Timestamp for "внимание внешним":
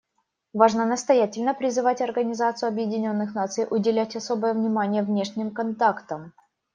4.55-5.51